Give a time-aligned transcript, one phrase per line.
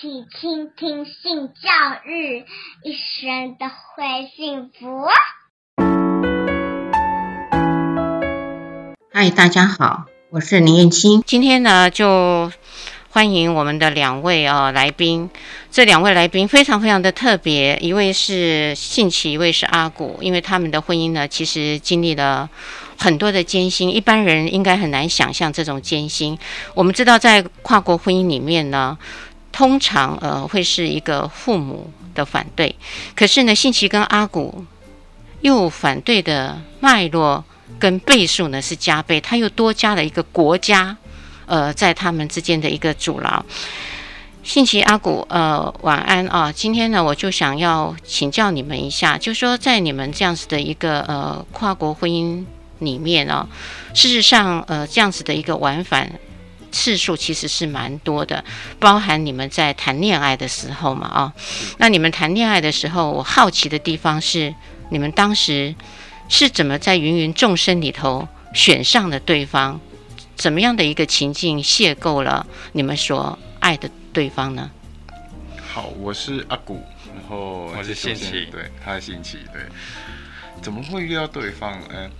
[0.00, 1.68] 起倾听性教
[2.04, 2.44] 育，
[2.84, 5.08] 一生都会幸福。
[9.12, 11.24] 嗨，大家好，我是林燕青。
[11.26, 12.52] 今天呢，就
[13.10, 15.28] 欢迎我们的两位啊来宾。
[15.72, 20.18] 这两位来宾非常非常的特别，一位是信奇，一位是阿古。
[20.20, 22.48] 因为他们的婚姻呢，其实经历了
[22.96, 26.38] 很多的艰辛，一般人应该很难想象这种艰辛。
[26.74, 28.96] 我们知道，在跨国婚姻里面呢。
[29.58, 32.72] 通常呃会是一个父母的反对，
[33.16, 34.64] 可是呢，信奇跟阿古
[35.40, 37.44] 又反对的脉络
[37.76, 40.96] 跟倍数呢是加倍，他又多加了一个国家，
[41.46, 43.44] 呃，在他们之间的一个阻挠。
[44.44, 52.44] 信奇阿古呃晚安啊，今天呢我就想要请教你们一下，就说在你们这样子的一个呃跨国婚姻
[52.78, 53.48] 里面呢、
[53.92, 56.12] 事实上呃这样子的一个往返。
[56.70, 58.44] 次数其实是蛮多的，
[58.78, 61.32] 包含你们在谈恋爱的时候嘛，啊、哦，
[61.78, 64.54] 那你们谈恋爱的时候，我好奇的地方是，
[64.90, 65.74] 你们当时
[66.28, 69.80] 是怎么在芸芸众生里头选上了对方？
[70.36, 74.70] 怎么样的一个情境邂逅了你们所爱的对方呢？
[75.72, 76.82] 好，我是阿古，
[77.14, 79.62] 然后我是信奇，对，他是信奇，对，
[80.62, 81.78] 怎么会遇到对方？
[81.90, 82.10] 嗯。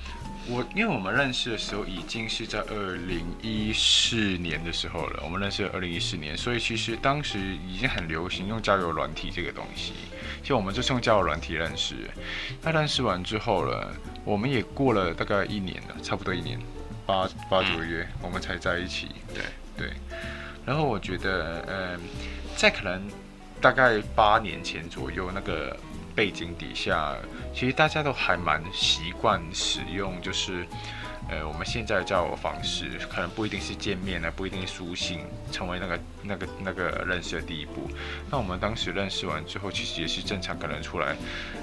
[0.51, 9.93] 我因为我们认识的时候已经是在二零一四年的时候了，我们认识了二零一四年，所以其实当时已经很流行用交友软体这个东西，
[10.43, 11.95] 就我们就是用交友软体认识。
[12.63, 13.93] 那认识完之后了，
[14.25, 16.59] 我们也过了大概一年了，差不多一年
[17.05, 19.09] 八八九个月，我们才在一起。
[19.35, 19.43] 对
[19.77, 19.93] 对。
[20.65, 21.99] 然后我觉得，呃，
[22.57, 23.07] 在可能
[23.61, 25.77] 大概八年前左右那个。
[26.19, 27.15] 背景底下，
[27.55, 30.67] 其实大家都还蛮习惯使用，就是，
[31.31, 35.21] 呃，我们现在的交友方式，可能不一定是见面呢，不一定是书信，
[35.53, 37.89] 成为那个那个那个认识的第一步。
[38.29, 41.15] 那我们当时认识完之后，其实也是正常，可能出来，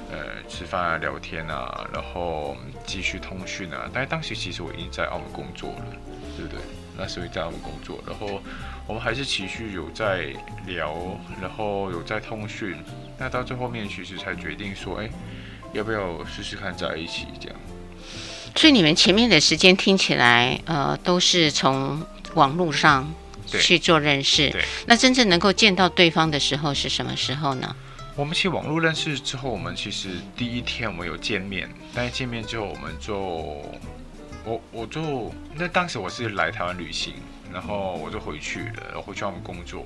[0.09, 3.89] 呃，吃饭啊、聊天啊，然后继续通讯啊。
[3.93, 5.85] 但是当时其实我已经在澳门工作了，
[6.37, 6.61] 对不对？
[6.97, 8.41] 那时候在澳门工作，然后
[8.87, 10.33] 我们还是持续有在
[10.65, 10.95] 聊，
[11.41, 12.77] 然后有在通讯。
[13.17, 15.09] 那到最后面，其实才决定说，哎，
[15.73, 17.57] 要不要试试看在一起这样？
[18.55, 22.01] 所以你们前面的时间听起来，呃，都是从
[22.35, 23.13] 网络上
[23.47, 24.49] 去做认识。
[24.49, 24.63] 对。
[24.87, 27.75] 那真正能够见到对方的时候是什么时候呢？
[28.15, 33.61] 我们其实网络认识之后，我们其实第一天我们有见面，但是见面之后，我们就，
[34.45, 37.15] 我我就那当时我是来台湾旅行，
[37.51, 39.85] 然后我就回去了，然后回去他们工作。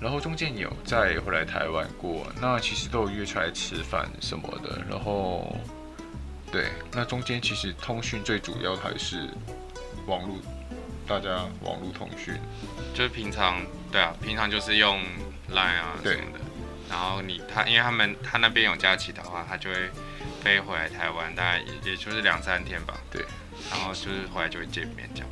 [0.00, 4.80] 然后中间有再回来台湾过，那其实都有约出来吃饭什么的。
[4.88, 5.56] 然后，
[6.52, 9.28] 对，那中间其实通讯最主要还是
[10.06, 10.36] 网络，
[11.06, 12.34] 大家网络通讯，
[12.94, 13.60] 就是平常
[13.90, 15.00] 对啊，平常就是用
[15.50, 16.38] Line 啊什么的。
[16.88, 19.90] 然后你他，因为他们他那边有假期的话，他就会
[20.42, 22.94] 飞回来台湾，大概也就是两三天吧。
[23.10, 23.24] 对，
[23.70, 25.28] 然后就是后来就会见面这样。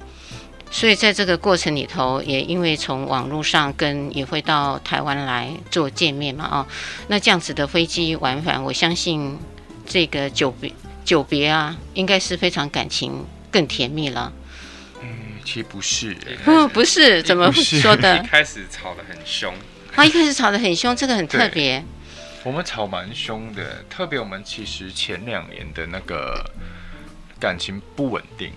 [0.70, 6.66] 所以在这个过程里头，也因为从网络上跟也会到台湾来做见面嘛，哦，
[7.06, 9.38] 那这样子的飞机往返，我相信
[9.87, 10.72] 这个久别
[11.04, 14.32] 久别啊，应该是非常感情更甜蜜了。
[15.00, 15.08] 嗯，
[15.44, 16.16] 其实不是，
[16.47, 18.19] 嗯，不是，怎么说的？
[18.19, 19.54] 一开始吵得很凶，
[19.94, 21.82] 啊，一开始吵得很凶，这个很特别。
[22.43, 26.44] 我们吵蛮凶的，特别我们其实前两年的那个
[27.38, 28.52] 感情不稳定，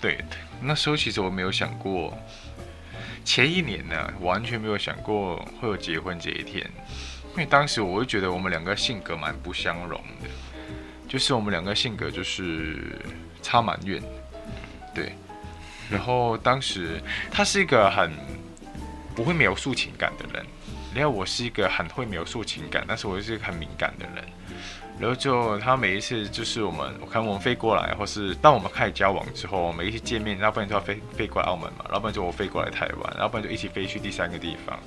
[0.00, 0.18] 对。
[0.60, 2.16] 那时候其实我没有想过，
[3.24, 6.64] 前一年呢，完全没有想过会有结婚这一天，
[7.32, 10.28] 因为当时我会觉得我们两个性格蛮不相容的，
[11.06, 12.98] 就是我们两个性格就是
[13.42, 14.02] 差蛮远，
[14.94, 15.12] 对。
[15.90, 17.00] 然后当时
[17.30, 18.10] 他是一个很
[19.14, 20.46] 不会描述情感的人，
[20.94, 24.24] 然后我是一个很会描述情感，但是我是一个很敏感的人。
[24.98, 34.78] 然后就他每一次就是我们，我看我们飞过来，或是当我们开始交往之后，每一次见面，要不然就要飞飞过来澳门嘛，要不然就我飞过来台湾，要不然就一起飞去第三个地方。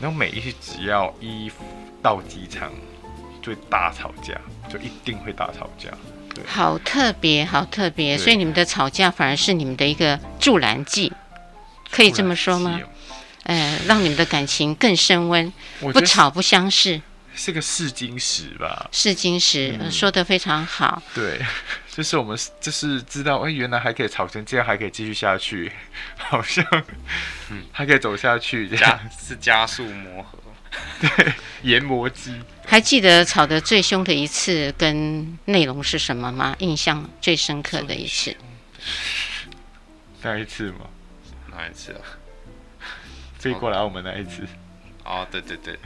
[0.00, 1.50] 然后每一次只要一
[2.00, 2.72] 到机场，
[3.42, 4.34] 就会大吵架，
[4.68, 5.90] 就一定会大吵架。
[6.34, 8.16] 对，好特别，好特别。
[8.16, 11.12] 所以你们的吵架反而是你们的一个助燃剂，
[11.90, 12.80] 可以这么说吗？
[13.42, 17.02] 呃，让你们的感情更升温，不吵不相识。
[17.44, 18.88] 是个试金石吧？
[18.92, 21.02] 试金石、嗯、说得非常好。
[21.12, 21.40] 对，
[21.90, 25.72] 就是我们就是知道，哎，原来还可以炒成这样，还可以继续下去，
[26.16, 26.64] 好像，
[27.50, 30.38] 嗯，还可以走下去，这样加是加速磨合，
[31.02, 32.40] 对，研磨机。
[32.64, 36.54] 还记得吵得最凶的一次跟内容是什么吗？
[36.60, 38.36] 印象最深刻的一次？
[40.22, 40.86] 那一次吗？
[41.50, 42.00] 哪一次啊？
[43.36, 44.46] 飞过来澳门那一次。
[45.04, 45.76] 哦，对对对，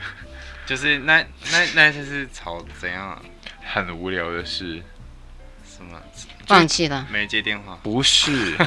[0.67, 3.21] 就是那那那次是吵怎样啊？
[3.65, 4.83] 很无聊的事。
[5.65, 5.99] 什么？
[6.45, 7.07] 放弃了？
[7.09, 7.79] 没接电话？
[7.81, 8.55] 不是。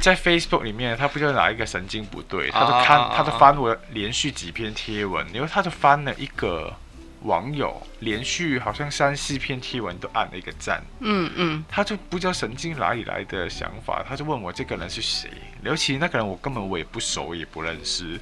[0.00, 3.16] 在 Facebook 里面，他不知道哪一个神经不对，他就看，oh, oh, oh, oh.
[3.16, 6.74] 他就翻我连续几篇贴文，然后他就翻了一个
[7.22, 15.28] 网友连续好像三四篇贴文都按了一个赞，嗯嗯，他就不知道神经哪里来的想法，他就问我这个人是谁，
[15.62, 18.18] 尤其那个人我根本我也不熟也不认识，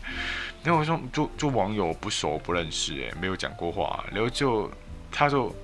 [0.62, 4.70] 然后我说就就网友不熟不认识，哎，没有讲过话，然后就
[5.10, 5.54] 他就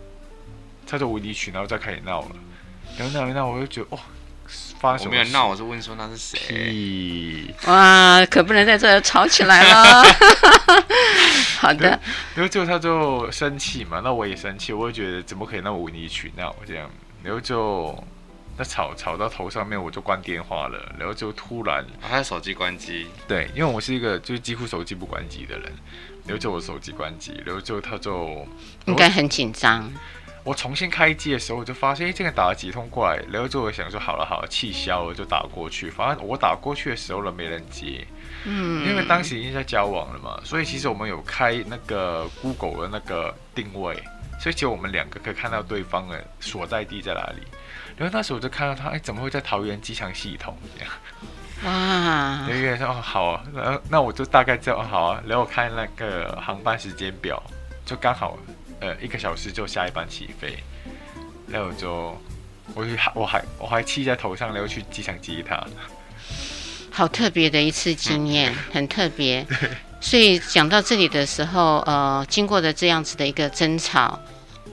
[0.86, 2.36] 他就无理取闹再开始闹了，
[2.96, 3.98] 然后闹一闹我就觉得哦。
[4.82, 7.46] 我没有闹，我是问说那是谁？
[7.66, 10.04] 哇，可不能在这吵起来了。
[11.56, 11.88] 好的，
[12.34, 16.90] 然后就他就生气嘛，那我也生气，我也觉得怎么可以那么无理取闹这样？
[17.22, 17.96] 然后就
[18.56, 20.94] 那吵吵到头上面，我就关电话了。
[20.98, 23.06] 然后就突然，把他的手机关机。
[23.26, 25.72] 对，因为我是一个就是几乎手机不关机的人。
[26.26, 28.46] 然后就我手机关机，然后就他就
[28.86, 29.92] 应该很紧张。
[30.42, 35.90] 我重新开机的时候，我就发现，哎，这个打了几通过来，然后就我想说，好了好了，气消了，就打过去。
[35.90, 38.06] 反正我打过去的时候了，没人接，
[38.44, 44.02] 嗯，因为当时已经在交往了嘛，所以其实我们有开那个 Google 的那个定位，
[44.40, 47.42] 所以只有我们两个可以看到对方的所在地在哪里。
[47.96, 50.92] 然后那时候我就看到他，哎，怎么会在桃园机场系统这样？
[51.64, 52.46] 哇！
[52.48, 57.42] 有人说，哦，好啊，然后那我就大概知道，好啊，然后我看那个航班时间表，
[57.84, 58.38] 就刚好。
[58.80, 60.58] 呃，一个小时就下一班起飞，
[61.48, 62.20] 然后就，
[62.74, 65.64] 我还我还我还气在头上，然后去机场接他。
[66.90, 69.46] 好特别的一次经验，嗯、 很特别。
[70.04, 74.20] 所以讲到这里的时候，呃，经过的这样子的一个争吵。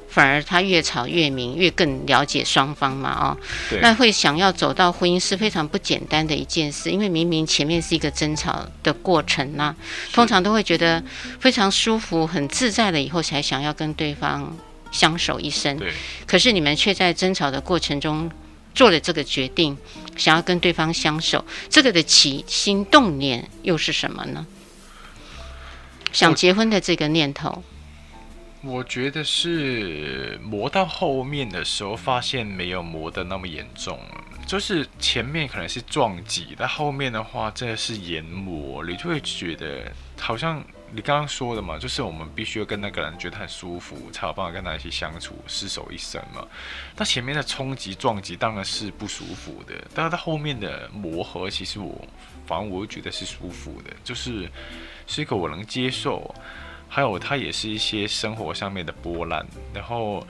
[0.10, 3.38] 反而他越吵越明，越更了解双方嘛，哦，
[3.70, 9.74] 对那会想要走到婚姻是非常不简单的一件事，因为明明前面是一个争吵的过程呢，
[10.10, 11.02] 是通常都会觉得
[11.40, 14.58] 非常舒服、很自在了以后才想要跟对方
[14.92, 15.78] 相守一生。
[15.78, 15.94] 对，
[16.28, 18.30] 可是你们却在争吵的过程中
[18.76, 19.78] 做了这个决定，
[20.18, 24.46] 想要跟对方相守，这个的起心动念又是什么呢？
[26.12, 27.64] 想结婚的这个念头。
[28.64, 34.24] 我觉得是磨到后面的时候，发现没有磨得那么严重了。
[34.46, 40.64] 就是前面可能是撞击，但后面的话真的是研磨，你就会觉得好像
[40.94, 46.46] 你刚刚说的嘛，就是我们必须要跟那个人觉得很舒服，才有办法跟他一起相处，厮守一生嘛。
[46.98, 52.06] 那前面的冲击撞击当然是不舒服的，但是到后面的磨合，其实我
[52.46, 54.50] 反而我会觉得是舒服的，就是
[55.08, 56.34] 是一个我能接受。
[56.94, 60.28] 还有，它也是一些生活上面的波澜，然后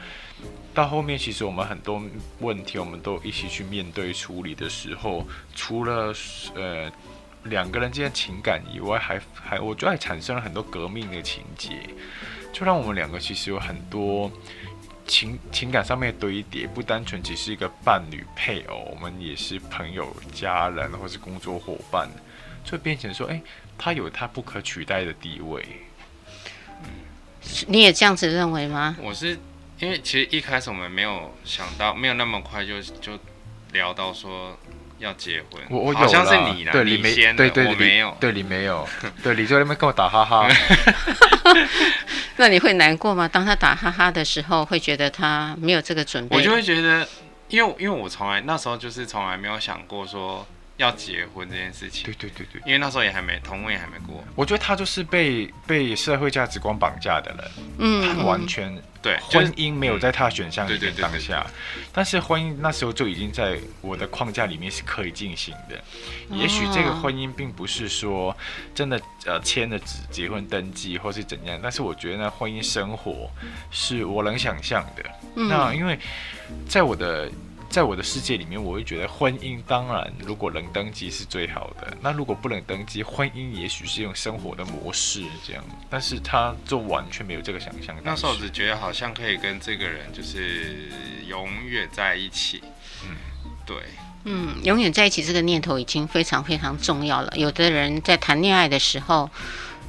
[0.75, 1.99] 到后面，其实我们很多
[2.37, 5.25] 问题，我们都一起去面对处理的时候，
[5.55, 6.13] 除了
[6.53, 6.91] 呃
[7.43, 11.89] 两个人之间情感以外，还还我觉得还产生了很多革命的情节，
[12.53, 14.31] 就让我们两个其实有很多
[15.07, 22.07] 情情感上面的堆叠，不单纯只是一个伴侣配偶，我们也是朋友、家人或是工作伙伴，
[22.63, 23.41] 就变成说，哎，
[23.77, 25.65] 他有他不可取代的地位。
[27.67, 28.95] 你也这样子认为吗？
[29.01, 29.37] 我是
[29.79, 33.19] 因为其实一开始我们没有想到，没有那么快就就
[33.73, 34.55] 聊到说
[35.01, 35.61] 要结婚。
[35.69, 38.87] 我我好像是你啦，对你没，对对，我没有，对你没有，
[39.21, 40.47] 对你在那边跟我打哈哈。
[42.37, 43.27] 那你会难过吗？
[43.27, 46.37] 当他打哈哈的时候，会觉得他没有这个准备？
[46.37, 47.07] 我就会觉得，
[47.49, 50.47] 因为因为我从来那时候就是从来没有想过说。
[50.81, 54.23] 要结婚这件事情，对对对对，因为那时候也还没同婚也还没过。
[54.35, 61.45] 我觉得他就是被被社会价值观绑架的人，嗯，他完全对婚姻没有在他选项里面当下，
[61.93, 65.79] 但是婚姻那时候就已经在我的框架里面是可以进行的。
[66.35, 68.35] 也许这个婚姻并不是说
[68.73, 73.29] 真的呃签了纸结婚登记或是怎样，但是我觉得呢，婚姻生活
[73.69, 75.03] 是我能想象的。
[75.35, 75.99] 那因为
[76.67, 77.29] 在我的。
[77.71, 81.97] 在我的世界里面，我会觉得婚姻当然如果能登记是最好的。
[82.01, 87.95] 那如果不能登记，婚姻也许是用生活的模式这样，但是他就完全没有这个想象。
[88.03, 90.89] 那时候只觉得好像可以跟这个人就是
[91.27, 92.61] 永远在一起。
[93.05, 93.15] 嗯，
[93.65, 93.77] 对，
[94.25, 97.31] 嗯，永远在一起这个念头已经非常非常重要了。
[97.37, 99.29] 有的人在谈恋爱的时候，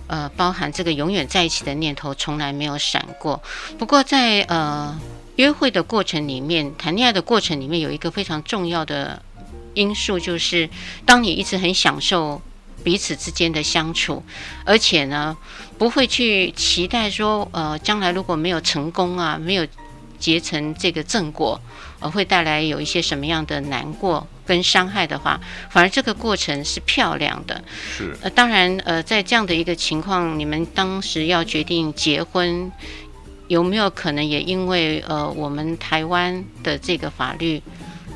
[0.07, 3.43] 呃，包含这个永远在一起的念头从来没有闪过。
[3.77, 4.97] 不过在呃。
[5.37, 9.23] 约会的过程里面，谈恋爱的过程里面，有一个非常重要的
[9.75, 10.69] 因素，就是
[11.07, 12.41] 当你一直很享受
[12.85, 14.23] 彼此之间的相处，
[14.65, 15.37] 而且呢，
[15.79, 19.67] 不会去期待说，呃，将来如果没有成功啊，没有
[20.19, 21.61] 结成这个正果，
[22.01, 27.65] 呃会带来有一些什么样的难过跟伤害的话，反而这个过程是漂亮的。
[27.97, 28.17] 是。
[28.21, 32.71] 呃，当然，呃，在这样的一个情况，你们当时要决定结婚，
[33.49, 37.63] 有没有可能也因为呃我们台湾的这个法律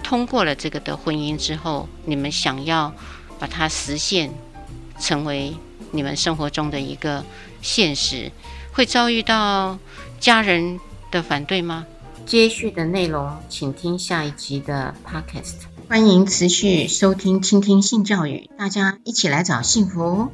[0.02, 2.92] 通过了这个的婚姻之后，你们想要
[3.38, 4.30] 把它实现，
[4.99, 5.54] 成为
[5.90, 7.25] 你们生活中的一个
[7.61, 8.30] 现实，
[8.73, 9.78] 会遭遇到
[10.21, 10.80] 家人
[11.11, 11.87] 的反对吗？
[12.25, 15.66] 接续的内容，请听下一集的 Podcast。
[15.88, 20.33] 欢迎持续收听、倾听性教育，大家一起来找幸福。